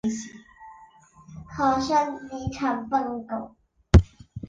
[1.55, 3.55] 可升级成奔狗。